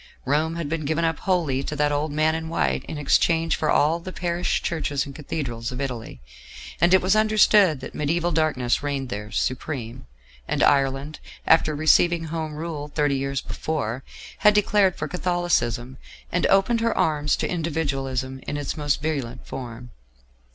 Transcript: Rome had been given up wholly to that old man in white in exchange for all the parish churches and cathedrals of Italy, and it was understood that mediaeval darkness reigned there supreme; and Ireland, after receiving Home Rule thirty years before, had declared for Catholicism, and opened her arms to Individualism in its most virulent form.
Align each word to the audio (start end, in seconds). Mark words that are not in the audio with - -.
Rome 0.25 0.55
had 0.55 0.67
been 0.67 0.83
given 0.85 1.05
up 1.05 1.19
wholly 1.19 1.61
to 1.61 1.75
that 1.75 1.91
old 1.91 2.11
man 2.11 2.33
in 2.33 2.49
white 2.49 2.83
in 2.85 2.97
exchange 2.97 3.55
for 3.55 3.69
all 3.69 3.99
the 3.99 4.11
parish 4.11 4.63
churches 4.63 5.05
and 5.05 5.13
cathedrals 5.13 5.71
of 5.71 5.79
Italy, 5.79 6.21
and 6.81 6.91
it 6.91 7.03
was 7.03 7.15
understood 7.15 7.81
that 7.81 7.93
mediaeval 7.93 8.31
darkness 8.31 8.81
reigned 8.81 9.09
there 9.09 9.29
supreme; 9.29 10.07
and 10.47 10.63
Ireland, 10.63 11.19
after 11.45 11.75
receiving 11.75 12.23
Home 12.23 12.55
Rule 12.55 12.87
thirty 12.87 13.15
years 13.15 13.41
before, 13.41 14.03
had 14.39 14.55
declared 14.55 14.95
for 14.95 15.07
Catholicism, 15.07 15.99
and 16.31 16.47
opened 16.47 16.81
her 16.81 16.97
arms 16.97 17.35
to 17.35 17.47
Individualism 17.47 18.39
in 18.47 18.57
its 18.57 18.75
most 18.75 19.03
virulent 19.03 19.45
form. 19.45 19.91